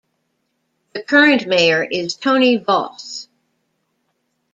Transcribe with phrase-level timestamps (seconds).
[0.95, 3.27] The current Mayor is Tony Vauss.